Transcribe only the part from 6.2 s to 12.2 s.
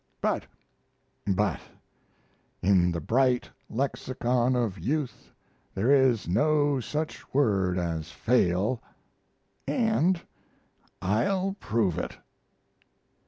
no such word as Fail and I'll prove it!